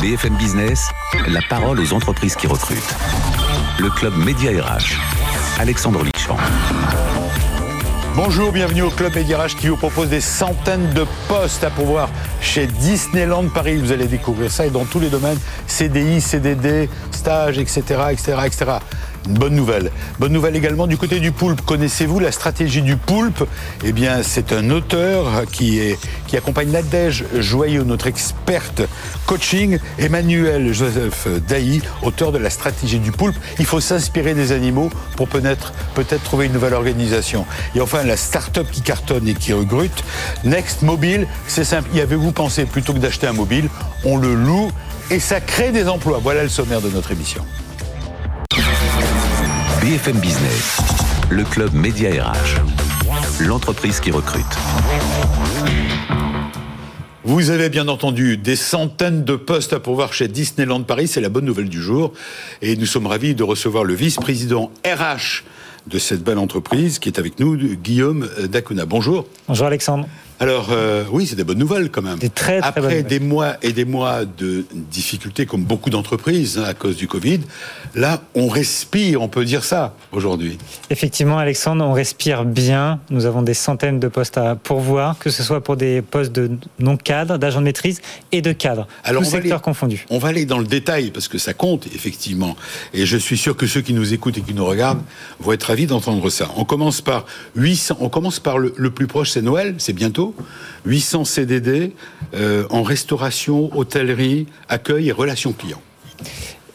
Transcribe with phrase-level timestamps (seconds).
[0.00, 0.88] BFM Business,
[1.28, 2.94] la parole aux entreprises qui recrutent.
[3.78, 4.98] Le club Média RH.
[5.58, 6.38] Alexandre Lichamp.
[8.16, 12.08] Bonjour, bienvenue au Club Média RH qui vous propose des centaines de postes à pouvoir
[12.40, 13.76] chez Disneyland Paris.
[13.76, 18.64] Vous allez découvrir ça et dans tous les domaines, CDI, CDD, stage, etc., etc., etc.
[19.28, 19.90] Bonne nouvelle.
[20.18, 21.60] Bonne nouvelle également du côté du poulpe.
[21.60, 23.44] Connaissez-vous la stratégie du poulpe?
[23.84, 25.80] Eh bien, c'est un auteur qui,
[26.34, 28.82] accompagne Nadège Joyeux, notre experte
[29.26, 33.36] coaching, Emmanuel Joseph Dailly, auteur de la stratégie du poulpe.
[33.58, 37.44] Il faut s'inspirer des animaux pour peut-être peut trouver une nouvelle organisation.
[37.74, 40.02] Et enfin, la start-up qui cartonne et qui recrute,
[40.44, 41.90] Next Mobile, c'est simple.
[41.94, 42.64] Y avez-vous pensé?
[42.64, 43.68] Plutôt que d'acheter un mobile,
[44.04, 44.70] on le loue
[45.10, 46.20] et ça crée des emplois.
[46.22, 47.44] Voilà le sommaire de notre émission.
[49.80, 50.78] BFM Business,
[51.30, 52.60] le club Média RH,
[53.46, 54.44] l'entreprise qui recrute.
[57.24, 61.30] Vous avez bien entendu des centaines de postes à pourvoir chez Disneyland Paris, c'est la
[61.30, 62.12] bonne nouvelle du jour.
[62.60, 65.44] Et nous sommes ravis de recevoir le vice-président RH
[65.86, 68.84] de cette belle entreprise qui est avec nous, Guillaume Dacuna.
[68.84, 69.26] Bonjour.
[69.48, 70.06] Bonjour Alexandre.
[70.42, 72.18] Alors euh, oui, c'est des bonnes nouvelles quand même.
[72.18, 76.64] Des très, très Après des mois et des mois de difficultés, comme beaucoup d'entreprises hein,
[76.66, 77.40] à cause du Covid,
[77.94, 80.56] là, on respire, on peut dire ça aujourd'hui.
[80.88, 83.00] Effectivement, Alexandre, on respire bien.
[83.10, 86.50] Nous avons des centaines de postes à pourvoir, que ce soit pour des postes de
[86.78, 88.00] non-cadre, d'agents de maîtrise
[88.32, 90.06] et de cadre, Alors, tous secteurs confondus.
[90.08, 92.56] On va aller dans le détail parce que ça compte effectivement,
[92.94, 95.02] et je suis sûr que ceux qui nous écoutent et qui nous regardent
[95.38, 96.48] vont être ravis d'entendre ça.
[96.56, 97.98] On commence par 800.
[98.00, 100.29] On commence par le, le plus proche, c'est Noël, c'est bientôt.
[100.84, 101.92] 800 CDD
[102.34, 105.82] euh, en restauration, hôtellerie, accueil et relations clients.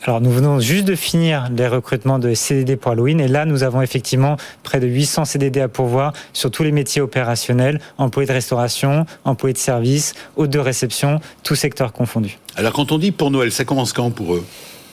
[0.08, 3.64] Alors nous venons juste de finir les recrutements de CDD pour Halloween et là nous
[3.64, 8.34] avons effectivement près de 800 CDD à pourvoir sur tous les métiers opérationnels, employés de
[8.34, 12.38] restauration, employés de service, hôtes de réception, tous secteurs confondus.
[12.56, 14.46] Alors quand on dit pour Noël, ça commence quand pour eux?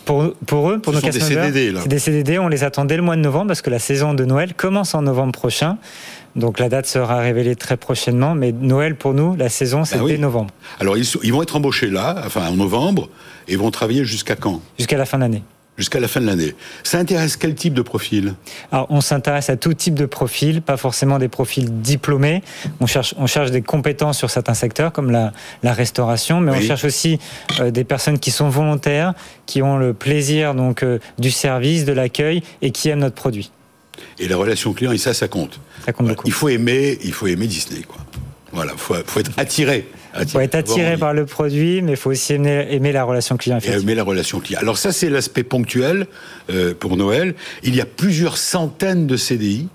[0.07, 2.87] Pour, pour, eux, pour Ce nos sont des CDD, C'est des CDD, on les attend
[2.87, 5.77] dès le mois de novembre parce que la saison de Noël commence en novembre prochain.
[6.37, 10.17] Donc la date sera révélée très prochainement, mais Noël pour nous, la saison c'est bah
[10.19, 10.51] novembre.
[10.81, 13.09] Alors ils, ils, vont être embauchés là, enfin en novembre,
[13.49, 14.61] et vont travailler jusqu'à quand?
[14.79, 15.43] Jusqu'à la fin de l'année.
[15.79, 16.55] Jusqu'à la fin de l'année.
[16.85, 18.35] Ça intéresse quel type de profil?
[18.71, 22.43] Alors, on s'intéresse à tout type de profil, pas forcément des profils diplômés.
[22.81, 25.33] On cherche, on cherche des compétences sur certains secteurs, comme la,
[25.63, 27.19] la restauration, mais on cherche aussi
[27.59, 29.15] euh, des personnes qui sont volontaires,
[29.47, 33.51] qui ont le plaisir donc euh, du service, de l'accueil et qui aiment notre produit.
[34.19, 35.61] Et la relation client, et ça, ça compte.
[35.85, 36.27] Ça compte beaucoup.
[36.27, 37.99] Il faut aimer, il faut aimer Disney, quoi.
[38.53, 39.87] Voilà, faut, faut être attiré.
[40.21, 43.39] Il faut être attiré par le produit, mais il faut aussi aimer, aimer, la relation
[43.39, 43.59] client.
[43.65, 44.61] Et aimer la relation client.
[44.61, 46.07] Alors ça, c'est l'aspect ponctuel
[46.51, 47.35] euh, pour Noël.
[47.63, 49.69] Il y a plusieurs centaines de CDI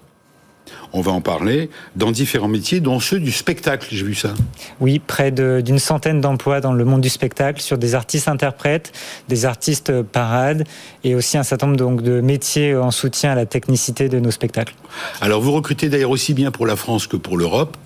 [0.94, 4.34] on va en parler, dans différents métiers, dont ceux du spectacle, j'ai vu ça.
[4.80, 8.92] Oui, près d'une centaine d'emplois dans le monde du spectacle, sur des artistes-interprètes,
[9.28, 10.64] des artistes parades,
[11.04, 14.32] et aussi un certain nombre donc, de métiers en soutien à la technicité de nos
[14.32, 14.76] spectacles.
[15.22, 17.78] Alors vous recrutez d'ailleurs aussi bien pour la France que pour l'Europe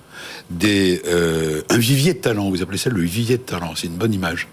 [0.49, 3.95] des, euh, un vivier de talent, vous appelez ça le vivier de talent, c'est une
[3.95, 4.47] bonne image.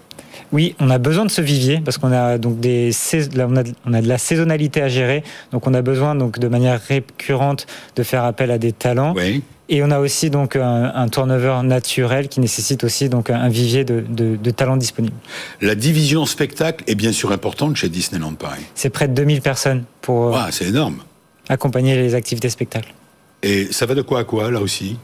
[0.51, 2.91] Oui, on a besoin de ce vivier parce qu'on a donc des
[3.37, 6.47] on a, on a de la saisonnalité à gérer, donc on a besoin donc de
[6.47, 9.13] manière récurrente de faire appel à des talents.
[9.15, 9.43] Oui.
[9.71, 13.83] Et on a aussi donc un, un, turnover naturel qui nécessite aussi donc un vivier
[13.83, 15.13] de, de, de, talents disponibles.
[15.61, 18.65] La division spectacle est bien sûr importante chez Disneyland Paris.
[18.73, 21.03] C'est près de 2000 personnes pour ah, c'est énorme.
[21.49, 22.95] accompagner les activités spectacles.
[23.43, 24.97] Et ça va de quoi à quoi là aussi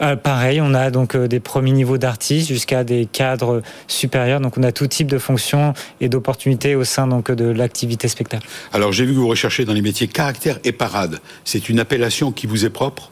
[0.00, 4.40] euh, pareil, on a donc euh, des premiers niveaux d'artistes jusqu'à des cadres supérieurs.
[4.40, 8.46] Donc on a tout type de fonctions et d'opportunités au sein donc de l'activité spectacle.
[8.72, 11.20] Alors j'ai vu que vous recherchez dans les métiers caractère et parade.
[11.44, 13.10] C'est une appellation qui vous est propre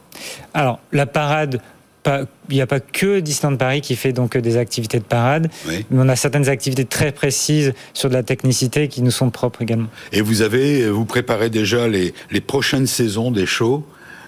[0.55, 1.61] Alors la parade,
[2.07, 5.87] il n'y a pas que Disneyland Paris qui fait donc des activités de parade, oui.
[5.91, 9.63] mais on a certaines activités très précises sur de la technicité qui nous sont propres
[9.63, 9.89] également.
[10.13, 13.85] Et vous avez, vous préparez déjà les, les prochaines saisons des shows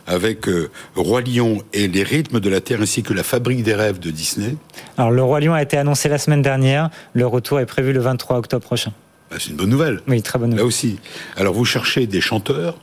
[0.07, 3.75] avec euh, Roi Lion et les rythmes de la Terre ainsi que la Fabrique des
[3.75, 4.57] rêves de Disney.
[4.99, 8.01] Alors le Roi Lion a été annoncé la semaine dernière, le retour est prévu le
[8.01, 8.93] 23 octobre prochain.
[9.31, 10.01] Bah, c'est une bonne nouvelle.
[10.07, 10.65] Oui, très bonne nouvelle.
[10.65, 10.99] Là aussi.
[11.37, 12.79] Alors vous cherchez des chanteurs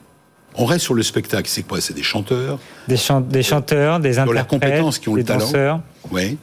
[0.56, 1.80] on reste sur le spectacle, c'est quoi?
[1.80, 2.60] C'est des chanteurs?
[2.88, 5.40] Des, chan des chanteurs, des interprètes, la compétence, qui ont des le talent.
[5.40, 5.80] danseurs.
[6.12, 6.38] Oui.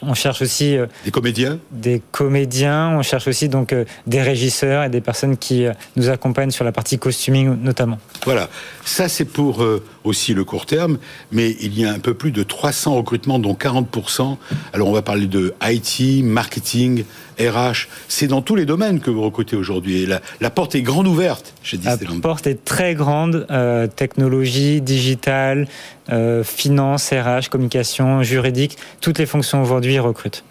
[0.00, 2.96] On cherche aussi euh, des comédiens, des comédiens.
[2.96, 6.64] On cherche aussi donc euh, des régisseurs et des personnes qui euh, nous accompagnent sur
[6.64, 7.98] la partie costuming notamment.
[8.24, 8.48] Voilà,
[8.84, 9.66] ça c'est pour
[10.04, 10.98] aussi le court terme,
[11.32, 14.36] mais il y a un peu plus de 300 recrutements, dont 40%.
[14.72, 17.04] Alors on va parler de IT, marketing,
[17.40, 17.88] RH.
[18.08, 20.06] C'est dans tous les domaines que vous recrutez aujourd'hui.
[20.06, 22.14] La, la, porte est grande ouverte chez Disneyland.
[22.14, 23.46] La porte est très grande.
[23.50, 25.68] Euh, technologie, digital,
[26.10, 28.76] euh, finance, RH, communication, juridique.
[29.00, 30.44] Toutes les fonctions aujourd'hui recrutent.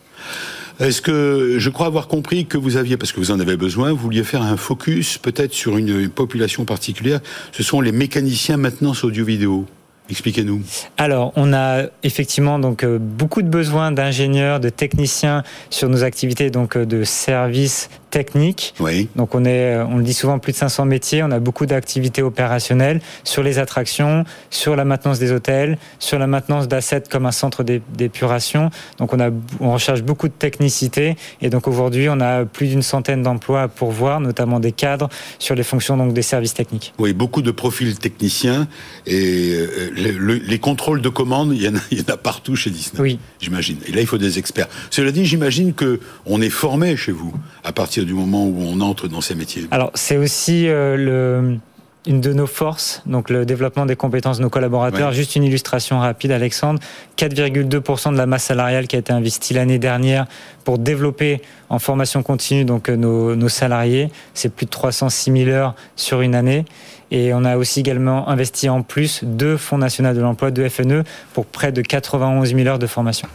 [0.79, 3.91] Est-ce que je crois avoir compris que vous aviez, parce que vous en avez besoin,
[3.91, 7.19] vous vouliez faire un focus peut-être sur une population particulière.
[7.51, 9.65] Ce sont les mécaniciens maintenance audio-vidéo.
[10.09, 10.61] Expliquez-nous.
[10.97, 16.49] Alors, on a effectivement donc euh, beaucoup de besoins d'ingénieurs, de techniciens sur nos activités
[16.49, 18.73] donc euh, de services techniques.
[18.79, 19.09] Oui.
[19.15, 21.23] Donc on est, euh, on le dit souvent, plus de 500 métiers.
[21.23, 26.27] On a beaucoup d'activités opérationnelles sur les attractions, sur la maintenance des hôtels, sur la
[26.27, 28.69] maintenance d'assets comme un centre d'épuration.
[28.97, 32.81] Donc on a, on recherche beaucoup de technicité et donc aujourd'hui on a plus d'une
[32.81, 36.93] centaine d'emplois à pourvoir, notamment des cadres sur les fonctions donc des services techniques.
[36.99, 38.67] Oui, beaucoup de profils techniciens
[39.05, 39.55] et
[39.95, 41.67] les contrôles de commandes, il y,
[42.01, 43.01] en a, partout chez Disney.
[43.01, 43.19] Oui.
[43.39, 43.77] J'imagine.
[43.87, 44.67] Et là, il faut des experts.
[44.89, 47.33] Cela dit, j'imagine que on est formé chez vous
[47.63, 49.65] à partir du moment où on entre dans ces métiers.
[49.71, 51.59] Alors, c'est aussi euh, le
[52.07, 55.11] une de nos forces, donc le développement des compétences de nos collaborateurs.
[55.11, 56.79] Juste une illustration rapide, Alexandre.
[57.17, 60.25] 4,2% de la masse salariale qui a été investie l'année dernière
[60.63, 64.09] pour développer en formation continue donc nos, nos salariés.
[64.33, 66.63] C'est plus de 306 000 heures sur une année.
[67.11, 71.03] Et on a aussi également investi en plus deux Fonds nationaux de l'emploi, deux FNE,
[71.33, 73.27] pour près de 91 000 heures de formation.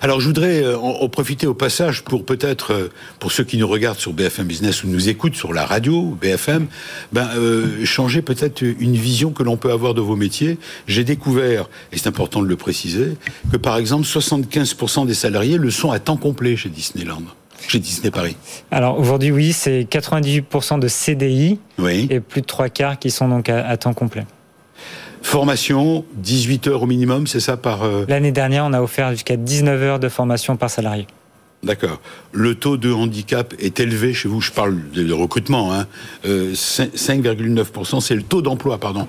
[0.00, 2.88] Alors je voudrais euh, en, profiter au passage pour peut-être, euh,
[3.20, 6.66] pour ceux qui nous regardent sur BFM Business ou nous écoutent sur la radio BFM,
[7.12, 10.58] ben, euh, changer peut-être une vision que l'on peut avoir de vos métiers.
[10.88, 13.16] J'ai découvert, et c'est important de le préciser,
[13.52, 17.22] que par exemple 75% des salariés le sont à temps complet chez Disneyland
[17.68, 18.36] chez Disney Paris
[18.70, 21.58] Alors aujourd'hui, oui, c'est 98% de CDI
[22.10, 24.24] et plus de trois quarts qui sont donc à, temps complet.
[25.22, 27.84] Formation, 18 heures au minimum, c'est ça par...
[27.84, 31.06] Euh, L'année dernière, on a offert jusqu'à 19 heures de formation par salarié.
[31.62, 32.00] D'accord.
[32.32, 34.40] Le taux de handicap est élevé chez vous.
[34.40, 35.72] Je parle de recrutement.
[35.72, 35.86] Hein.
[36.24, 39.06] 5,9%, euh, c'est le taux d'emploi, pardon,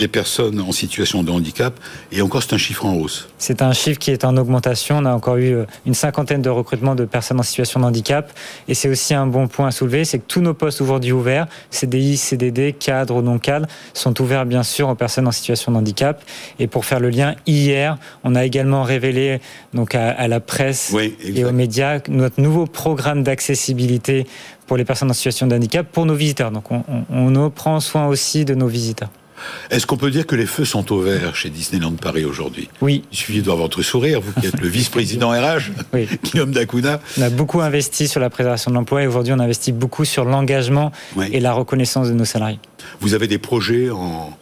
[0.00, 1.78] des personnes en situation de handicap.
[2.10, 3.28] Et encore, c'est un chiffre en hausse.
[3.38, 4.98] C'est un chiffre qui est en augmentation.
[4.98, 8.32] On a encore eu euh, une cinquantaine de recrutements de personnes en situation de handicap.
[8.66, 11.46] Et c'est aussi un bon point à soulever, c'est que tous nos postes aujourd'hui ouverts,
[11.70, 15.76] CDI, CDD, cadres ou non cadres, sont ouverts bien sûr aux personnes en situation de
[15.76, 16.24] handicap.
[16.58, 19.40] Et pour faire le lien, hier, on a également révélé
[19.72, 24.26] donc à, la presse et aux médias notre nouveau programme d'accessibilité
[24.66, 26.50] pour les personnes en situation de handicap pour nos visiteurs.
[26.50, 29.10] Donc on, on, prend soin aussi de nos visiteurs.
[29.70, 32.68] Est-ce qu'on peut dire que les feux sont au vert chez Disneyland Paris aujourd'hui?
[32.80, 33.02] Oui.
[33.10, 36.08] Il suffit de voir votre sourire, vous qui êtes le vice-président RH, oui.
[36.22, 37.00] Guillaume Dacuna.
[37.18, 40.24] On a beaucoup investi sur la préservation de l'emploi et aujourd'hui on investit beaucoup sur
[40.24, 40.92] l'engagement
[41.32, 42.60] et la reconnaissance de nos salariés.
[43.00, 44.36] Vous avez des projets en,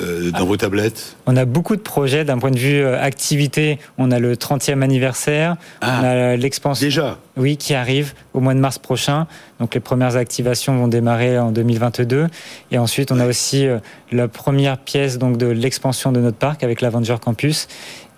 [0.00, 3.78] euh, dans vos tablettes On a beaucoup de projets d'un point de vue euh, activité.
[3.98, 6.86] On a le 30e anniversaire, ah, on a l'expansion.
[6.86, 9.26] Déjà Oui, qui arrive au mois de mars prochain.
[9.58, 12.26] Donc les premières activations vont démarrer en 2022.
[12.70, 13.78] Et ensuite, on a aussi euh,
[14.12, 17.68] la première pièce donc, de l'expansion de notre parc avec l'Avenger Campus.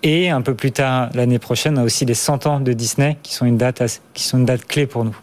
[0.03, 3.19] Et un peu plus tard, l'année prochaine, on a aussi les 100 ans de Disney
[3.23, 3.83] qui sont une date,
[4.15, 5.17] qui sont une date clé pour nous.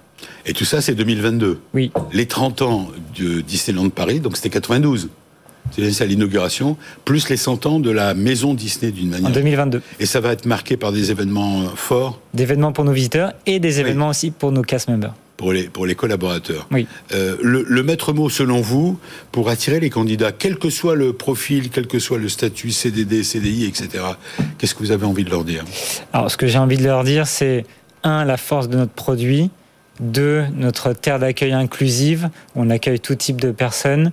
[0.46, 1.92] Et tout ça, c'est 2022 Oui.
[2.12, 5.10] Les 30 ans de Disneyland Paris, donc c'était 92
[5.71, 9.30] c'est à l'inauguration, plus les 100 ans de la maison Disney d'une manière.
[9.30, 9.81] En 2022.
[10.00, 12.19] Et ça va être marqué par des événements forts.
[12.33, 15.13] Des événements pour nos visiteurs et des événements aussi pour nos cast members.
[15.38, 16.68] Pour les, pour les collaborateurs.
[16.69, 16.86] Oui.
[17.13, 19.00] Euh, le, le, maître mot, selon vous,
[19.31, 23.24] pour attirer les candidats, quel que soit le profil, quel que soit le statut, CDD,
[23.24, 24.04] CDI, etc.,
[24.57, 25.63] qu'est-ce que vous avez envie de leur dire?
[26.12, 27.63] Alors, ce que j'ai envie de leur dire, c'est,
[28.04, 29.50] un, la force de notre produit,
[30.00, 34.12] deux, notre terre d'accueil inclusive, on accueille tout type de personnes,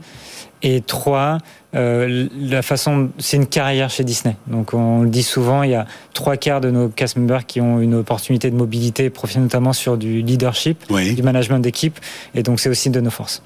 [0.63, 1.39] et trois,
[1.75, 4.37] euh, la façon, c'est une carrière chez Disney.
[4.47, 7.61] Donc on le dit souvent, il y a trois quarts de nos cast members qui
[7.61, 11.99] ont une opportunité de mobilité, profitent notamment sur du leadership, du management d'équipe,
[12.35, 13.43] et donc c'est aussi de nos forces.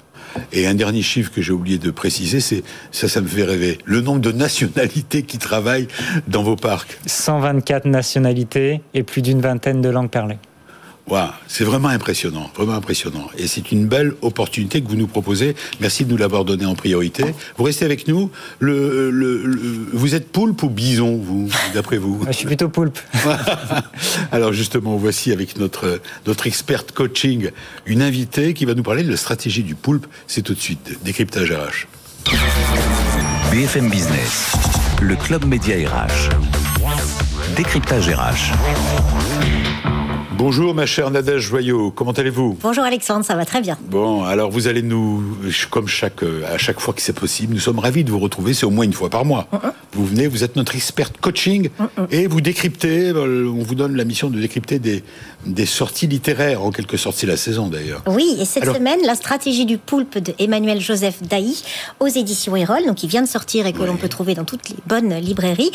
[0.53, 3.79] Et un dernier chiffre que j'ai oublié de préciser, c'est ça, ça me fait rêver.
[3.83, 5.87] Le nombre de nationalités qui travaillent
[6.27, 6.97] dans vos parcs.
[7.05, 10.37] 124 nationalités et plus d'une vingtaine de langues parlées
[11.47, 13.27] c'est vraiment impressionnant, vraiment impressionnant.
[13.37, 15.55] Et c'est une belle opportunité que vous nous proposez.
[15.79, 17.25] Merci de nous l'avoir donné en priorité.
[17.57, 18.31] Vous restez avec nous.
[18.59, 22.97] Le, vous êtes poulpe ou bison, vous, d'après vous Je suis plutôt poulpe.
[24.31, 27.49] Alors justement, voici avec notre, notre experte coaching
[27.85, 30.07] une invitée qui va nous parler de la stratégie du poulpe.
[30.27, 31.87] C'est tout de suite décryptage RH.
[33.51, 34.53] BFM Business,
[35.01, 36.29] le club média RH.
[37.55, 39.60] Décryptage RH.
[40.43, 42.57] Bonjour ma chère Nadège Joyot, comment allez-vous?
[42.63, 43.77] Bonjour Alexandre, ça va très bien.
[43.79, 45.23] Bon, alors vous allez nous,
[45.69, 48.65] comme chaque, à chaque fois que c'est possible, nous sommes ravis de vous retrouver, c'est
[48.65, 49.47] au moins une fois par mois.
[49.93, 51.69] vous venez, vous êtes notre expert coaching
[52.09, 55.03] et vous décryptez, euh, on vous donne la mission de décrypter des,
[55.45, 58.01] des sorties littéraires, en quelque sorte, c'est la saison d'ailleurs.
[58.07, 61.63] Oui, et cette semaine, la stratégie du poulpe de Emmanuel Joseph Dailly
[61.99, 64.69] aux éditions Erol, donc il vient de sortir et que l'on peut trouver dans toutes
[64.69, 65.71] les bonnes librairies.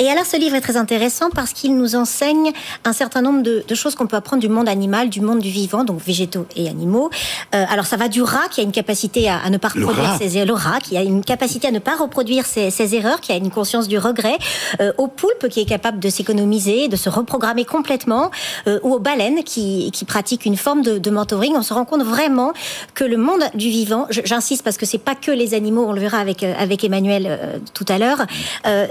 [0.00, 2.52] Et alors ce livre est très intéressant parce qu'il nous enseigne
[2.84, 5.84] un certain nombre de, choses qu'on peut apprendre du monde animal, du monde du vivant,
[5.84, 7.10] donc végétaux et animaux.
[7.54, 10.38] Euh, alors ça va du rat qui a une capacité à, ne pas reproduire ses
[10.38, 13.30] erreurs, le rat qui a une capacité à ne pas reproduire ses, ses erreurs, qui
[13.32, 14.38] a une conscience du regret,
[14.80, 18.30] euh, au poulpe qui est capable de s'économiser, de se reprogrammer complètement,
[18.66, 21.52] euh, ou aux baleines qui, qui pratiquent une forme de, de, mentoring.
[21.54, 22.52] On se rend compte vraiment
[22.94, 26.00] que le monde du vivant, j'insiste parce que c'est pas que les animaux, on le
[26.00, 28.24] verra avec avec Emmanuel tout à l'heure,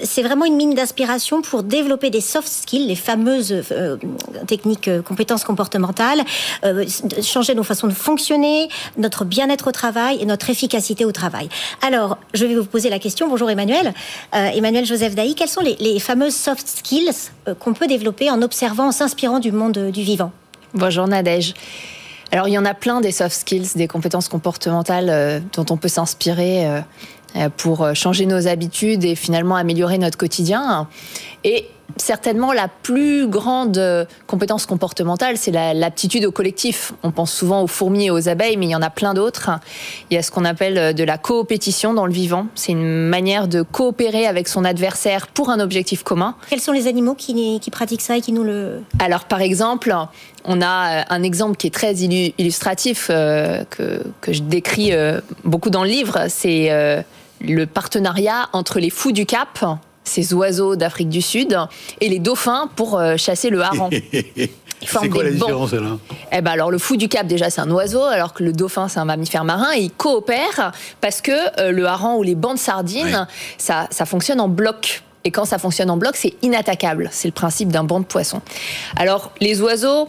[0.03, 3.63] c'est vraiment une mine d'inspiration pour développer des soft skills, les fameuses
[4.45, 6.21] techniques, compétences comportementales,
[7.21, 11.49] changer nos façons de fonctionner, notre bien-être au travail et notre efficacité au travail.
[11.85, 13.27] Alors, je vais vous poser la question.
[13.27, 13.93] Bonjour Emmanuel.
[14.33, 18.87] Emmanuel Joseph Daï, quelles sont les, fameuses soft skills euh, qu'on peut développer en observant,
[18.87, 20.31] en s'inspirant du monde euh, du vivant?
[20.73, 21.53] Bonjour Nadège.
[22.31, 25.77] Alors il y en a plein des soft skills, des compétences comportementales euh, dont on
[25.77, 26.67] peut s'inspirer
[27.57, 30.87] pour changer nos habitudes et finalement améliorer notre quotidien.
[31.43, 31.67] Et
[31.98, 36.93] certainement la plus grande compétence comportementale, c'est l'aptitude au collectif.
[37.03, 39.51] On pense souvent aux fourmis et aux abeilles, mais il y en a plein d'autres.
[40.10, 42.48] Il y a ce qu'on appelle de la coopétition dans le vivant.
[42.55, 46.36] C'est une manière de coopérer avec son adversaire pour un objectif commun.
[46.50, 48.81] Quels sont les animaux qui, pratiquent ça et qui nous le...
[49.00, 49.96] Alors par exemple,
[50.46, 55.84] on a un exemple qui est très illustratif, euh, que, je décris euh, beaucoup dans
[55.84, 56.25] le livre.
[56.29, 57.01] C'est euh,
[57.41, 59.63] le partenariat entre les fous du Cap,
[60.09, 61.57] ces oiseaux d'Afrique du Sud,
[62.01, 63.89] et les dauphins pour euh, chasser le hareng.
[64.85, 65.97] C'est quoi la différence là
[66.31, 68.87] Eh ben alors le fou du cap déjà c'est un oiseau alors que le dauphin
[68.87, 72.53] c'est un mammifère marin et ils coopèrent parce que euh, le hareng ou les bancs
[72.53, 75.03] de sardines ça, ça fonctionne en bloc.
[75.25, 77.09] Et quand ça fonctionne en bloc, c'est inattaquable.
[77.11, 78.41] C'est le principe d'un banc de poissons.
[78.95, 80.07] Alors, les oiseaux,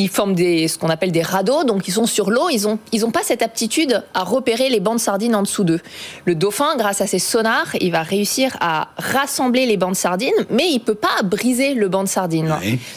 [0.00, 2.78] ils forment des, ce qu'on appelle des radeaux, donc ils sont sur l'eau, ils n'ont
[2.92, 5.80] ils ont pas cette aptitude à repérer les bancs de sardines en dessous d'eux.
[6.24, 10.46] Le dauphin, grâce à ses sonars, il va réussir à rassembler les bancs de sardines,
[10.50, 12.54] mais il peut pas briser le banc de sardines.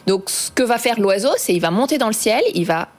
[0.07, 2.89] Donc ce que va faire l'oiseau, c'est il va monter dans le ciel, il va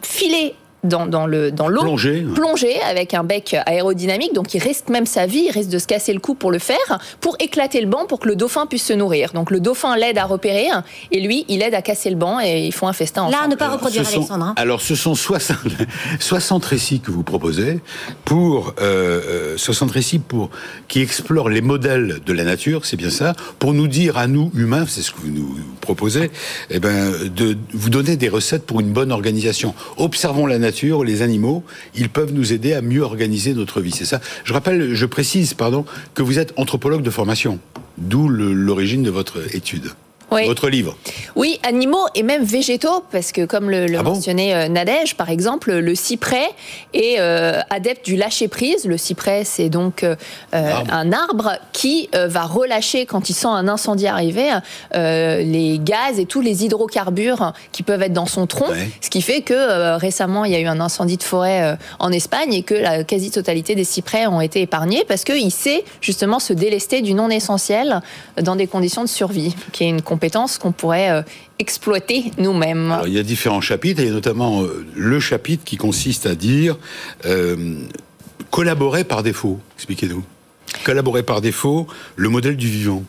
[0.00, 2.26] filer dans, dans le dans l'eau, plonger.
[2.34, 5.86] plonger avec un bec aérodynamique, donc il risque même sa vie, il risque de se
[5.86, 8.84] casser le cou pour le faire, pour éclater le banc pour que le dauphin puisse
[8.84, 9.32] se nourrir.
[9.32, 10.54] Donc le dauphin l'aide à repérer
[11.10, 13.42] et lui, il aide à casser le banc et ils font un festin ensemble.
[13.42, 14.44] Là, ne pas reproduire Alexandre.
[14.44, 14.54] Hein.
[14.56, 15.58] Alors ce sont 60,
[16.20, 17.80] 60 récits que vous proposez
[18.24, 20.50] pour euh, 60 euh, récits pour
[20.88, 24.50] qui explorent les modèles de la nature, c'est bien ça, pour nous dire à nous
[24.54, 26.30] humains, c'est ce que vous nous proposez,
[26.70, 29.74] eh ben de vous donner des recettes pour une bonne organisation.
[29.96, 31.64] Observons la nature les animaux,
[31.94, 33.92] ils peuvent nous aider à mieux organiser notre vie.
[33.92, 34.20] C'est ça.
[34.44, 37.58] Je rappelle, je précise, pardon, que vous êtes anthropologue de formation,
[37.98, 39.90] d'où l'origine de votre étude
[40.42, 40.96] votre livre.
[41.36, 45.30] Oui, animaux et même végétaux, parce que comme le, le ah mentionnait euh, Nadège, par
[45.30, 46.48] exemple, le cyprès
[46.92, 48.84] est euh, adepte du lâcher prise.
[48.84, 50.14] Le cyprès, c'est donc euh,
[50.52, 54.50] un arbre qui va relâcher quand il sent un incendie arriver
[54.94, 58.66] les gaz et tous les hydrocarbures qui peuvent être dans son tronc.
[59.00, 62.52] Ce qui fait que récemment, il y a eu un incendie de forêt en Espagne
[62.54, 67.02] et que la quasi-totalité des cyprès ont été épargnés parce qu'il sait justement se délester
[67.02, 68.00] du non essentiel
[68.40, 70.23] dans des conditions de survie, qui est une compétence
[70.60, 71.22] qu'on pourrait euh,
[71.58, 72.98] exploiter nous-mêmes.
[73.06, 76.76] Il y a différents chapitres, et notamment euh, le chapitre qui consiste à dire
[77.26, 77.76] euh,
[78.50, 79.60] collaborer par défaut.
[79.76, 80.24] Expliquez-nous.
[80.84, 83.04] Collaborer par défaut, le modèle du vivant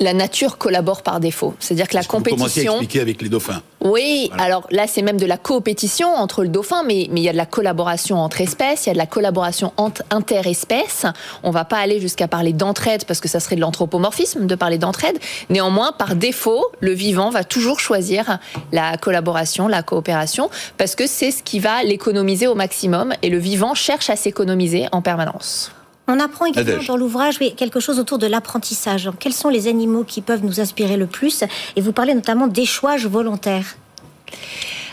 [0.00, 1.54] la nature collabore par défaut.
[1.60, 2.72] C'est-à-dire que la compétition.
[2.72, 3.62] Vous à expliquer avec les dauphins.
[3.80, 7.28] Oui, alors là, c'est même de la coopétition entre le dauphin, mais, mais il y
[7.28, 11.04] a de la collaboration entre espèces, il y a de la collaboration entre interespèces.
[11.42, 14.78] On va pas aller jusqu'à parler d'entraide parce que ça serait de l'anthropomorphisme de parler
[14.78, 15.18] d'entraide.
[15.50, 18.38] Néanmoins, par défaut, le vivant va toujours choisir
[18.72, 20.48] la collaboration, la coopération,
[20.78, 24.86] parce que c'est ce qui va l'économiser au maximum et le vivant cherche à s'économiser
[24.92, 25.72] en permanence.
[26.06, 29.10] On apprend également dans l'ouvrage quelque chose autour de l'apprentissage.
[29.18, 31.44] Quels sont les animaux qui peuvent nous inspirer le plus
[31.76, 33.76] Et vous parlez notamment d'échouage volontaire.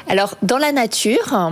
[0.08, 1.52] Alors, dans la nature,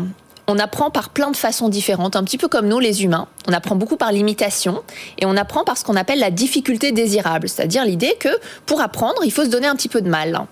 [0.50, 3.28] on apprend par plein de façons différentes, un petit peu comme nous les humains.
[3.48, 4.84] On apprend beaucoup par l'imitation
[5.20, 8.30] et on apprend par ce qu'on appelle la difficulté désirable, c'est-à-dire l'idée que
[8.66, 10.48] pour apprendre, il faut se donner un petit peu de mal.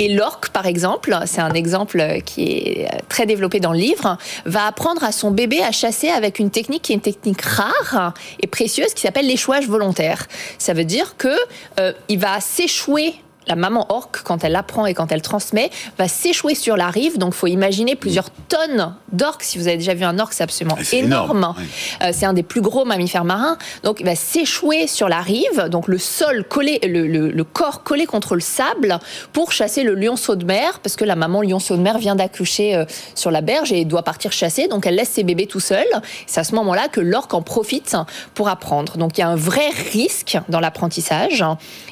[0.00, 4.66] Et l'orque, par exemple, c'est un exemple qui est très développé dans le livre, va
[4.66, 8.48] apprendre à son bébé à chasser avec une technique qui est une technique rare et
[8.48, 10.26] précieuse qui s'appelle l'échouage volontaire.
[10.58, 11.36] Ça veut dire que
[11.78, 13.14] euh, il va s'échouer
[13.46, 17.18] la maman orque, quand elle apprend et quand elle transmet, va s'échouer sur la rive.
[17.18, 19.42] Donc, faut imaginer plusieurs tonnes d'orques.
[19.44, 21.38] Si vous avez déjà vu un orque, c'est absolument énorme.
[21.38, 21.54] énorme,
[22.02, 23.56] Euh, c'est un des plus gros mammifères marins.
[23.84, 25.68] Donc, il va s'échouer sur la rive.
[25.70, 28.98] Donc, le sol collé, le, le- le corps collé contre le sable
[29.32, 32.74] pour chasser le lionceau de mer, parce que la maman lionceau de mer vient d'accoucher
[32.74, 32.84] euh,
[33.14, 34.66] sur la berge et doit partir chasser.
[34.68, 35.84] Donc, elle laisse ses bébés tout seuls.
[36.26, 37.96] C'est à ce moment-là que l'orque en profite
[38.34, 38.96] pour apprendre.
[38.98, 41.44] Donc, il y a un vrai risque dans l'apprentissage.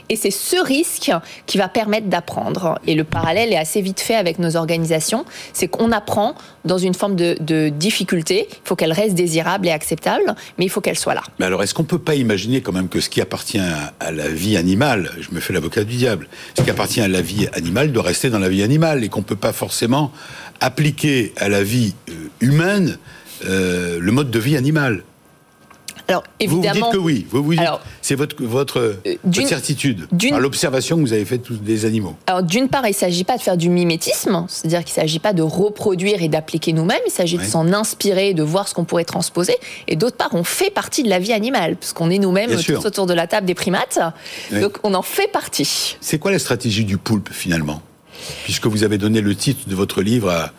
[0.09, 1.11] Et c'est ce risque
[1.47, 2.79] qui va permettre d'apprendre.
[2.87, 5.25] Et le parallèle est assez vite fait avec nos organisations.
[5.53, 6.35] C'est qu'on apprend
[6.65, 8.49] dans une forme de, difficulté.
[8.51, 11.23] Il faut qu'elle reste désirable et acceptable, mais il faut qu'elle soit là.
[11.39, 13.61] Mais alors, est-ce qu'on peut pas imaginer quand même que ce qui appartient
[14.01, 17.21] à, la vie animale, je me fais l'avocat du diable, ce qui appartient à la
[17.21, 20.13] vie animale doit rester dans la vie animale et qu'on peut pas forcément
[20.61, 22.99] appliquer à la vie euh, humaine
[23.47, 25.03] euh, le mode de vie animal?
[26.09, 29.47] Alors, Vous vous dites que oui, vous vous dites, Alors, c'est votre, votre, votre d'une-
[29.47, 32.15] certitude, par l'observation que vous avez faite des animaux.
[32.27, 35.19] Alors, d'une part, il ne s'agit pas de faire du mimétisme, c'est-à-dire qu'il ne s'agit
[35.19, 37.45] pas de reproduire et d'appliquer nous-mêmes, il s'agit Ouais.
[37.45, 39.57] de s'en inspirer, de voir ce qu'on pourrait transposer.
[39.89, 42.63] Et d'autre part, on fait partie de la vie animale, puisqu'on est nous-mêmes Bien tous
[42.63, 42.85] sûr.
[42.85, 43.99] autour de la table des primates.
[44.53, 44.61] Ouais.
[44.61, 45.97] Donc, on en fait partie.
[46.03, 47.81] C'est quoi la stratégie du poulpe finalement?
[48.45, 50.53] Puisque vous avez donné le titre de votre livre à.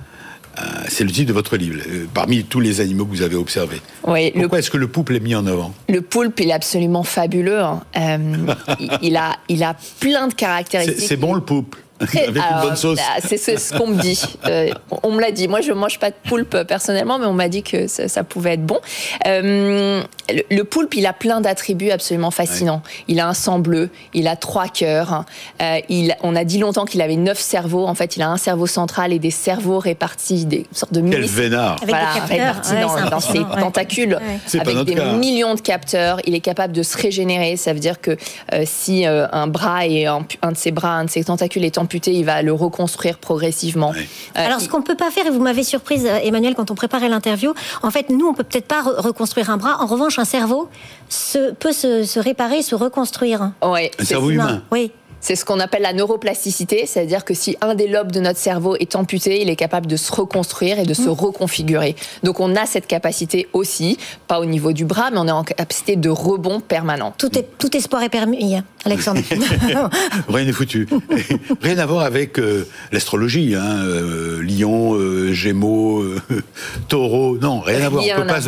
[0.55, 3.35] À- c'est le titre de votre livre, euh, parmi tous les animaux que vous avez
[3.35, 3.81] observés.
[4.07, 5.73] Oui, le Pourquoi est-ce que le poulpe est mis en avant?
[5.89, 7.61] Le poulpe, il est absolument fabuleux.
[7.61, 7.81] hein.
[7.97, 8.17] Euh,
[8.79, 11.07] il, il a, il a plein de caractéristiques.
[11.07, 12.97] c'est bon le poulpe Très- Avec une bonne sauce.
[12.97, 14.21] bah, C'est ce, ce qu'on me dit.
[14.47, 14.69] Euh,
[15.03, 15.47] on me l'a dit.
[15.47, 18.23] Moi, je mange pas de poulpe euh, personnellement, mais on m'a dit que ça, ça
[18.23, 18.79] pouvait être bon.
[19.25, 22.81] Euh, le, le poulpe, il a plein d'attributs absolument fascinants.
[23.07, 25.23] Il a un sang bleu, il a trois cœurs.
[25.61, 27.87] Euh, il, on a dit longtemps qu'il avait neuf cerveaux.
[27.87, 31.25] En fait, il a un cerveau central et des cerveaux répartis, des sortes de Quel
[31.25, 33.45] vénard Avec des capteurs, répartis ouais, dans, ses ouais.
[33.61, 34.19] tentacules,
[34.59, 35.13] avec des cas.
[35.13, 36.19] millions de capteurs.
[36.27, 37.57] Il est capable de se régénérer.
[37.57, 38.11] Ça veut dire que
[38.53, 41.65] euh, si euh, un bras est ampu- un de ses bras, un de ses tentacules
[41.65, 43.93] est amputé, il va le reconstruire progressivement.
[43.95, 44.01] Euh,
[44.35, 47.09] Alors, ce qu'on peut pas faire, et vous m'avez surprise, euh, Emmanuel, quand on préparait
[47.09, 49.77] l'interview, en fait, nous, on peut peut-être pas re- reconstruire un bras.
[49.81, 50.67] En revanche, un cerveau
[51.09, 53.51] se, peut se, se réparer, se reconstruire.
[53.63, 54.61] ouais, Un cerveau humain.
[54.71, 54.91] Oui.
[55.27, 58.75] C'est ce qu'on appelle la neuroplasticité, c'est-à-dire que si un des lobes de notre cerveau
[58.75, 61.05] est amputé, il est capable de se reconstruire et de Mm.
[61.05, 61.95] se reconfigurer.
[62.21, 65.43] Donc on a cette capacité aussi, pas au niveau du bras, mais on est en
[65.43, 67.11] capacité de rebond permanent.
[67.17, 69.19] Tout, est, tout espoir est permis, Alexandre.
[70.29, 70.87] Rien n'est foutu.
[71.63, 73.55] Rien à voir avec euh, l'astrologie.
[73.55, 76.21] Hein, euh, Lion, euh, Gémeaux, euh,
[76.87, 77.39] Taureau.
[77.39, 78.03] Non, rien à voir.
[78.03, 78.41] On Rien peut pas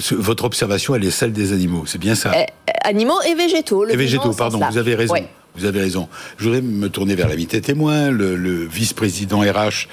[0.00, 1.84] se- votre observation, elle est celle des animaux.
[1.86, 2.32] C'est bien ça.
[2.34, 2.42] Euh,
[2.84, 3.84] animaux et végétaux.
[3.84, 5.12] le Et végétaux, pardon, vous avez raison.
[5.12, 5.28] Ouais.
[5.56, 6.08] Vous avez raison.
[6.38, 9.86] Je voudrais me tourner vers l'amitié témoin, le, le vice-président RH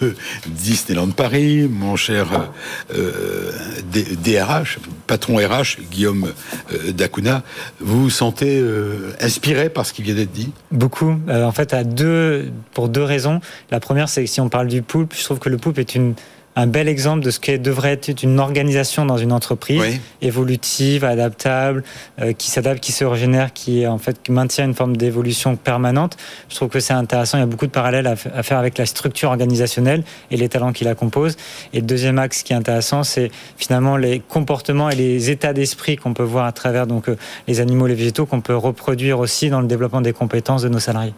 [0.00, 0.14] de
[0.46, 2.50] Disneyland Paris, mon cher
[2.94, 3.50] euh,
[3.92, 6.32] DRH, patron RH, Guillaume
[6.72, 7.42] euh, Dacuna.
[7.80, 10.52] Vous vous sentez euh, inspiré par ce qui vient d'être dit?
[10.70, 11.16] Beaucoup.
[11.28, 13.40] Euh, en fait, à deux, pour deux raisons.
[13.72, 15.96] La première, c'est que si on parle du poulpe, je trouve que le poulpe est
[15.96, 16.14] une,
[16.58, 20.00] un bel exemple de ce que devrait être une organisation dans une entreprise Oui.
[20.22, 21.84] évolutive, adaptable,
[22.20, 26.16] euh, qui s'adapte, qui se régénère, qui en fait qui maintient une forme d'évolution permanente.
[26.48, 27.36] Je trouve que c'est intéressant.
[27.36, 30.72] Il y a beaucoup de parallèles à faire avec la structure organisationnelle et les talents
[30.72, 31.36] qui la composent.
[31.74, 35.96] Et le deuxième axe qui est intéressant, c'est finalement les comportements et les états d'esprit
[35.96, 37.16] qu'on peut voir à travers donc euh,
[37.48, 40.80] les animaux, les végétaux, qu'on peut reproduire aussi dans le développement des compétences de nos
[40.80, 41.12] salariés.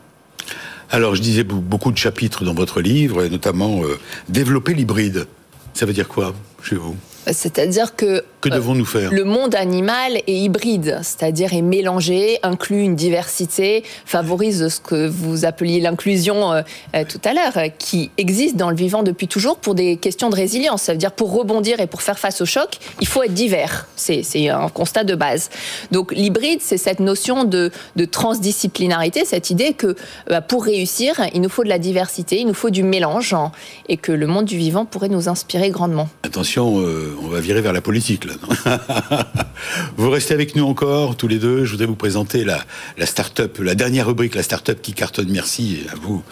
[0.91, 5.27] Alors, je disais be- beaucoup de chapitres dans votre livre, notamment euh, développer l'hybride.
[5.75, 6.97] Ça veut dire quoi chez vous?
[7.33, 9.11] C'est-à-dire que Que euh, devons-nous faire?
[9.13, 15.45] Le monde animal est hybride, c'est-à-dire est mélangé, inclut une diversité, favorise ce que vous
[15.45, 16.63] appeliez l'inclusion euh,
[16.95, 20.31] euh, tout à l'heure, euh, qui existe dans le vivant depuis toujours pour des questions
[20.31, 20.83] de résilience.
[20.83, 23.89] Ça veut dire pour rebondir et pour faire face au choc, il faut être divers.
[23.97, 25.51] C'est c'est un constat de base.
[25.91, 29.95] Donc l'hybride, c'est cette notion de, de transdisciplinarité, cette idée que
[30.31, 33.53] euh, pour réussir, il nous faut de la diversité, il nous faut du mélange, hein,
[33.89, 36.09] et que le monde du vivant pourrait nous inspirer grandement.
[36.23, 36.79] Attention,
[37.23, 38.35] on va virer vers la politique là.
[39.97, 41.65] vous restez avec nous encore tous les deux.
[41.65, 42.65] Je voudrais vous présenter la,
[42.97, 45.29] la start-up, la dernière rubrique, la start-up qui cartonne.
[45.31, 46.23] Merci à vous,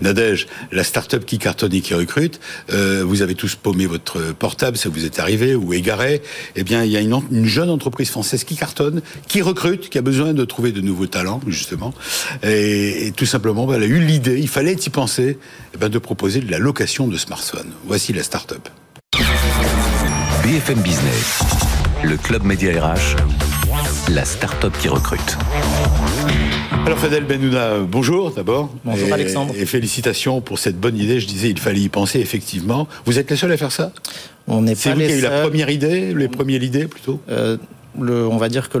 [0.00, 0.46] Nadège.
[0.72, 2.40] La start-up qui cartonne et qui recrute.
[2.72, 6.22] Euh, vous avez tous paumé votre portable, ça vous est arrivé ou égaré.
[6.56, 10.02] Eh bien, il y a une, jeune entreprise française qui cartonne, qui recrute, qui a
[10.02, 11.94] besoin de trouver de nouveaux talents justement.
[12.42, 15.38] Et, tout simplement, bah, elle a eu l'idée, il fallait y penser,
[15.74, 17.72] eh ben, de proposer de la location de smartphones.
[17.86, 18.68] Voici la start-up.
[20.44, 21.40] BFM Business,
[22.04, 23.16] le club média RH,
[24.12, 25.36] la start-up qui recrute.
[26.86, 28.70] Alors Fadel Benouda, bonjour d'abord.
[28.84, 29.54] Bonjour, Et- Alexandre.
[29.56, 31.18] Et félicitations pour cette bonne idée.
[31.20, 32.86] Je disais, il fallait y penser effectivement.
[33.06, 33.92] Vous êtes les seuls à faire ça?
[34.46, 36.86] On n'est C'est pas vous qui les avez eu la première idée, les premières idées
[36.86, 37.20] plutôt?
[37.30, 37.56] Euh,
[38.00, 38.78] le, on va dire que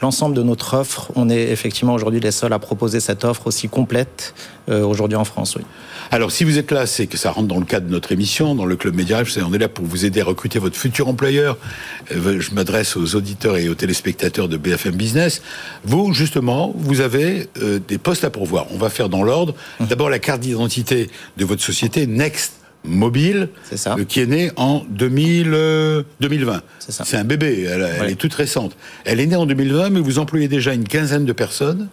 [0.00, 3.46] l'ensemble le, de notre offre, on est effectivement aujourd'hui les seuls à proposer cette offre
[3.46, 4.34] aussi complète
[4.68, 5.56] euh, aujourd'hui en France.
[5.56, 5.62] Oui.
[6.10, 8.54] Alors, si vous êtes là, c'est que ça rentre dans le cadre de notre émission,
[8.54, 9.22] dans le Club Média.
[9.44, 11.56] On est là pour vous aider à recruter votre futur employeur.
[12.12, 15.42] Euh, je m'adresse aux auditeurs et aux téléspectateurs de BFM Business.
[15.84, 18.66] Vous, justement, vous avez euh, des postes à pourvoir.
[18.72, 19.54] On va faire dans l'ordre.
[19.80, 19.86] Mmh.
[19.86, 23.96] D'abord, la carte d'identité de votre société, Next Mobile, ça.
[24.08, 26.62] qui est née en 2000, 2020.
[26.78, 28.76] C'est un bébé, elle, est toute récente.
[29.04, 31.88] Elle est née en 2020, mais vous employez déjà une quinzaine de personnes.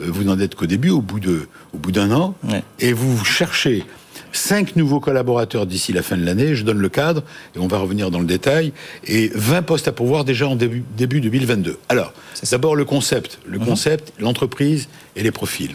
[0.00, 2.34] Euh, vous n'en êtes qu'au début, au bout de, au bout d'un an,
[2.78, 3.84] et vous cherchez
[4.32, 6.54] cinq nouveaux collaborateurs d'ici la fin de l'année.
[6.54, 7.22] Je donne le cadre
[7.56, 8.72] et on va revenir dans le détail.
[9.06, 11.78] Et 20 postes à pourvoir déjà en début, début 2022.
[11.88, 12.12] Alors,
[12.50, 13.66] d'abord le concept, le mhm.
[13.66, 15.74] concept, l'entreprise et les profils.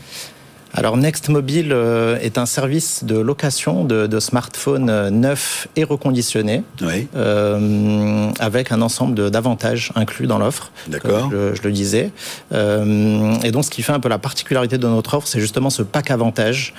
[0.76, 6.64] Alors Next Mobile euh, est un service de location de, smartphones euh, neufs et reconditionnés,
[7.16, 10.72] euh, avec un ensemble d'avantages inclus dans l'offre.
[10.88, 11.30] D'accord.
[11.32, 12.12] Je, le disais.
[12.52, 15.84] et donc ce qui fait un peu la particularité de notre offre, c'est justement ce
[15.84, 16.74] pack avantage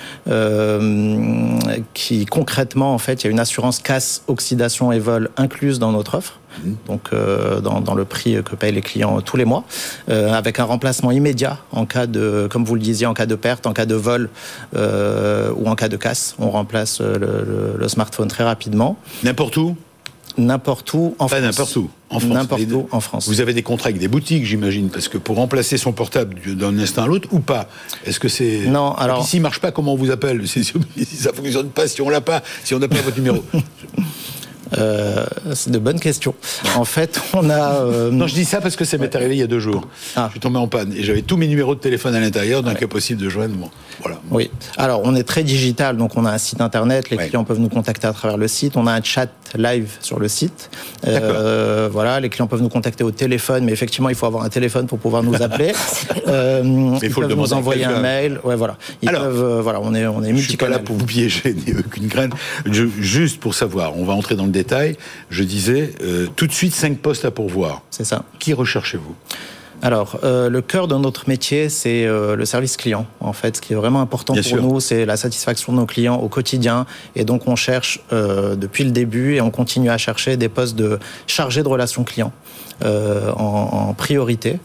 [1.93, 5.91] qui concrètement en fait, il y a une assurance casse, oxydation et vol incluse dans
[5.91, 6.39] notre offre
[6.87, 9.63] donc euh, dans, le prix que payent les clients tous les mois,
[10.09, 13.35] euh, avec un remplacement immédiat en cas de, comme vous le disiez, en cas de
[13.35, 14.29] perte, en cas de vol
[14.75, 16.35] euh, ou en cas de casse.
[16.39, 18.97] On remplace le, smartphone très rapidement.
[19.23, 19.75] N'importe où?
[20.37, 21.89] N'importe où en Pas n'importe où.
[22.09, 22.31] En France.
[22.33, 23.27] N'importe où en France.
[23.27, 26.77] Vous avez des contrats avec des boutiques, j'imagine, parce que pour remplacer son portable d'un
[26.77, 27.69] instant à l'autre ou pas?
[28.05, 30.43] Est-ce que c'est non Alors, s'il marche pas, comment on vous appelle?
[30.47, 33.43] Si ça fonctionne pas, si on l'a pas, si on n'a pas votre numéro.
[34.77, 36.35] Euh, c'est de bonnes questions.
[36.75, 37.81] En fait, on a.
[37.81, 39.87] Euh, non, je dis ça parce que ça m'est arrivé il y a deux jours.
[40.15, 40.25] Ah.
[40.27, 42.79] Je suis tombé en panne et j'avais tous mes numéros de téléphone à l'intérieur, donc
[42.79, 42.87] ouais.
[42.87, 43.55] possible de joindre.
[43.55, 44.19] Bon, voilà.
[44.31, 44.51] Oui.
[44.77, 47.09] Alors, on est très digital, donc on a un site internet.
[47.09, 48.77] Les clients peuvent nous contacter à travers le site.
[48.77, 50.69] On a un chat live sur le site.
[51.07, 54.49] Euh, voilà, les clients peuvent nous contacter au téléphone, mais effectivement, il faut avoir un
[54.49, 55.71] téléphone pour pouvoir nous appeler.
[56.27, 58.39] euh, il faut peuvent nous envoyer un mail.
[58.43, 58.77] Ouais, voilà.
[59.01, 61.05] Ils Alors, peuvent, euh, voilà, on est, on est Je suis pas là pour vous
[61.05, 62.31] piéger ni aucune graine.
[62.65, 64.97] juste pour savoir, on va entrer dans le détail.
[65.29, 67.83] Je disais euh, tout de suite cinq postes à pourvoir.
[67.91, 68.23] C'est ça.
[68.39, 69.15] Qui recherchez-vous?
[69.85, 73.05] Alors, euh, le cœur de notre métier, c'est euh, le service client.
[73.19, 76.15] En fait, ce qui est vraiment important pour nous, c'est la satisfaction de nos clients
[76.15, 76.87] au quotidien.
[77.15, 80.97] Et donc, on cherche depuis le début et on continue à chercher des postes de
[81.27, 82.33] chargé de relations clients.
[82.83, 84.59] Euh, en, priorité.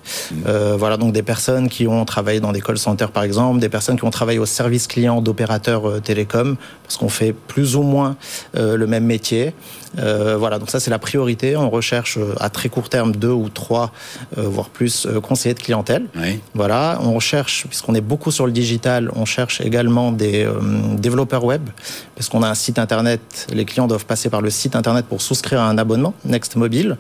[0.47, 3.69] Euh, voilà donc des personnes qui ont travaillé dans des call centers par exemple, des
[3.69, 7.83] personnes qui ont travaillé au service client d'opérateurs euh, télécoms, parce qu'on fait plus ou
[7.83, 8.17] moins
[8.55, 9.55] le même métier.
[9.97, 11.57] voilà, donc ça c'est la priorité.
[11.57, 13.93] On recherche à très court terme deux ou trois,
[14.37, 16.07] voire plus, conseillers de clientèle.
[16.55, 20.47] Voilà, on recherche, puisqu'on est beaucoup sur le digital, on cherche également des
[20.97, 21.69] développeurs web,
[22.15, 23.47] parce qu'on a un site internet.
[23.53, 26.97] Les clients doivent passer par le site internet pour souscrire à un abonnement Next Mobile.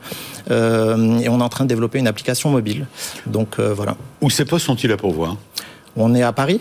[0.51, 2.87] Euh, et on est en train de développer une application mobile.
[3.27, 3.96] Donc euh, voilà.
[4.20, 5.37] Où ces postes sont-ils à pourvoir?
[5.96, 6.61] On est à Paris.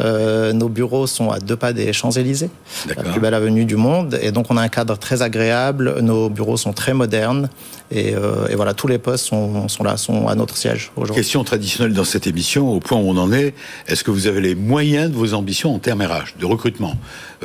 [0.00, 2.50] Euh, nos bureaux sont à deux pas des Champs-Élysées,
[2.88, 4.18] la plus belle avenue du monde.
[4.22, 6.00] Et donc, on a un cadre très agréable.
[6.00, 7.48] Nos bureaux sont très modernes.
[7.92, 11.14] Et, euh, voilà, tous les postes sont, là, sont à notre siège aujourd'hui.
[11.22, 13.54] Question traditionnelle dans cette émission, au point où on en est.
[13.86, 16.96] Est-ce que vous avez les moyens de vos ambitions en termes RH, de recrutement?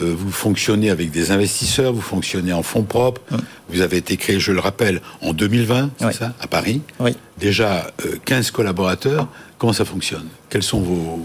[0.01, 3.21] Euh, Vous fonctionnez avec des investisseurs, vous fonctionnez en fonds propres.
[3.69, 6.81] Vous avez été créé, je le rappelle, en 2020, c'est ça, à Paris.
[6.99, 7.15] Oui.
[7.37, 7.91] Déjà
[8.25, 9.27] 15 collaborateurs.
[9.59, 10.25] Comment ça fonctionne?
[10.49, 11.19] Quels sont vos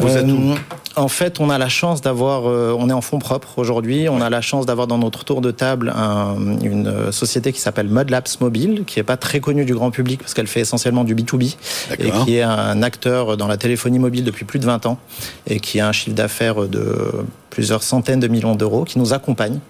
[0.00, 0.54] euh,
[0.96, 4.20] en fait, on a la chance d'avoir, euh, on est en fonds propres aujourd'hui, on
[4.20, 5.92] a la chance d'avoir dans notre tour de table
[6.62, 10.34] une société qui s'appelle Modlabs Mobile, qui est pas très connue du grand public parce
[10.34, 11.56] qu'elle fait essentiellement du B2B
[11.98, 14.98] et qui est un acteur dans la téléphonie mobile depuis plus de 20 ans
[15.46, 17.24] et qui a un chiffre d'affaires de
[17.54, 19.60] plusieurs centaines de millions d'euros qui nous accompagnent,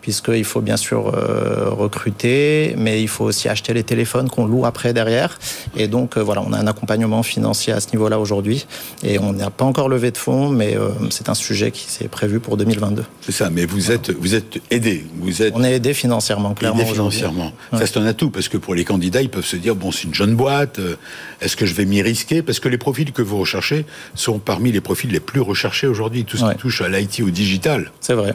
[0.00, 4.64] puisqu'il faut bien sûr euh, recruter, mais il faut aussi acheter les téléphones qu'on loue
[4.64, 5.40] après derrière.
[5.76, 8.66] Et donc, voilà, on a un accompagnement financier à ce niveau-là aujourd'hui.
[9.02, 12.06] Et on n'a pas encore levé de fonds, mais euh, c'est un sujet qui s'est
[12.06, 13.04] prévu pour 2022.
[13.22, 15.04] C'est ça, mais vous êtes, vous êtes aidé.
[15.18, 16.80] Vous êtes On est aidé financièrement, clairement.
[16.80, 17.52] Aidé financièrement.
[17.72, 20.04] Ça, c'est un atout, parce que pour les candidats, ils peuvent se dire, bon, c'est
[20.04, 20.94] une jeune boîte, euh,
[21.40, 22.42] est-ce que je vais m'y risquer?
[22.42, 26.24] Parce que les profils que vous recherchez sont parmi les profils les plus recherchés aujourd'hui,
[26.24, 27.90] tout ce qui touche à l'IT, au digital.
[28.00, 28.34] C'est vrai.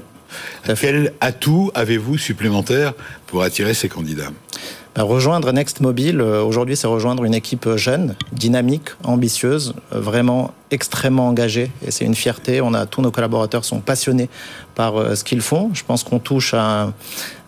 [0.80, 2.94] Quel atout avez-vous supplémentaire
[3.28, 4.30] pour attirer ces candidats?
[4.96, 11.28] Bah, rejoindre Next Mobile, euh, aujourd'hui, c'est rejoindre une équipe jeune, dynamique, ambitieuse, vraiment extrêmement
[11.28, 12.62] engagés et c'est une fierté.
[12.62, 14.30] On a tous nos collaborateurs sont passionnés
[14.78, 15.72] par euh, ce qu'ils font.
[15.74, 16.94] Je pense qu'on touche à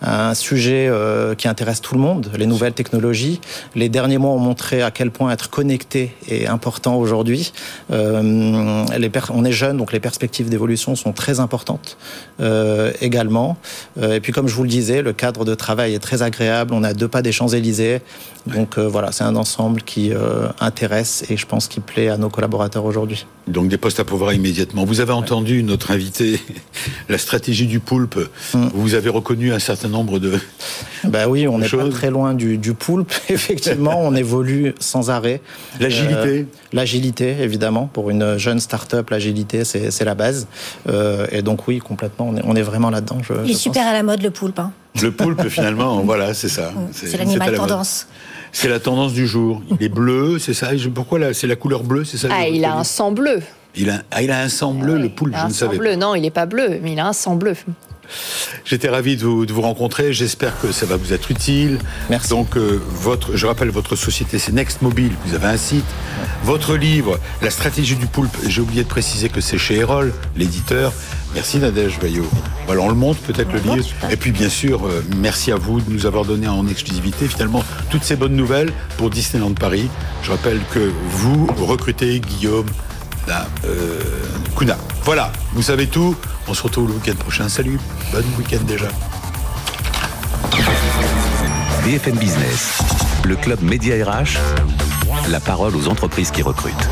[0.02, 3.40] un, sujet euh, qui intéresse tout le monde, les nouvelles technologies.
[3.76, 7.52] Les derniers mois ont montré à quel point être connecté est important aujourd'hui.
[7.92, 8.86] Euh,
[9.32, 11.98] on est jeune, donc les perspectives d'évolution sont très importantes
[13.02, 13.58] également.
[14.02, 16.74] et puis comme je vous le disais, le cadre de travail est très agréable.
[16.74, 18.02] On a deux pas des Champs-Élysées.
[18.48, 20.14] Donc voilà, c'est un ensemble qui
[20.60, 23.09] intéresse et je pense qui plaît à nos collaborateurs aujourd'hui.
[23.48, 24.86] Donc des postes à pouvoir immédiatement.
[24.86, 26.40] Vous avez entendu notre invité,
[27.10, 28.20] la stratégie du poulpe.
[28.54, 28.68] Mm.
[28.74, 30.40] Vous avez reconnu un certain nombre de.
[31.04, 33.12] Ben oui, on n'est pas très loin du, poulpe.
[33.30, 35.42] Effectivement, on évolue sans arrêt.
[35.80, 36.16] L'agilité.
[36.16, 36.44] Euh,
[36.74, 40.48] l'agilité, évidemment, pour une jeune start-up, l'agilité, c'est la base.
[40.88, 43.18] Euh, et donc oui, complètement, on est, vraiment là-dedans.
[43.46, 44.60] Il est super à la mode le poulpe.
[44.60, 44.72] Hein.
[45.02, 46.72] Le poulpe, finalement, voilà, c'est ça.
[46.92, 48.08] C'est l'animal tendance.
[48.52, 49.62] C'est la tendance du jour.
[49.70, 50.70] Il est bleu, c'est ça.
[50.94, 53.42] Pourquoi c'est la couleur bleue, c'est ça Ah, il a un sang bleu.
[53.76, 55.96] Il a, ah, il a un sang bleu, le poulpe, je ne savais bleu.
[55.96, 57.54] Non, il n'est pas bleu, mais il a un sang bleu.
[58.66, 60.14] J'étais ravi de vous, de vous rencontrer.
[60.14, 61.80] J'espère que ça va vous être utile.
[62.10, 62.30] Merci.
[62.30, 65.12] Donc, euh, votre, je rappelle, votre société, c'est Next Mobile.
[65.26, 65.86] Vous avez un site.
[66.44, 68.36] Votre livre, La stratégie du poulpe.
[68.48, 70.94] J'ai oublié de préciser que c'est chez Erol, l'éditeur.
[71.34, 72.28] Merci Nadège Vaillot.
[72.66, 73.88] Voilà, on le montre peut-être le livre.
[74.10, 77.64] Et puis, bien sûr, euh, merci à vous de nous avoir donné en exclusivité finalement
[77.90, 79.90] toutes ces bonnes nouvelles pour Disneyland Paris.
[80.24, 82.66] Je rappelle que vous recrutez Guillaume
[83.66, 84.00] euh,
[84.58, 84.78] Kuna.
[85.04, 86.16] Voilà, vous savez tout.
[86.48, 87.48] On se retrouve le week-end prochain.
[87.48, 87.80] Salut,
[88.12, 88.88] bon week-end déjà.
[91.86, 92.80] BFM Business,
[93.24, 94.38] le club Média RH,
[95.30, 96.90] la parole aux entreprises qui recrutent.